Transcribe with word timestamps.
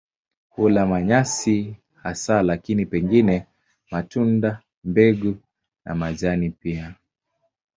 Hula 0.49 0.85
manyasi 0.85 1.75
hasa 1.95 2.41
lakini 2.43 2.85
pengine 2.85 3.47
matunda, 3.91 4.63
mbegu 4.83 5.35
na 5.85 5.95
majani 5.95 6.49
pia. 6.49 6.95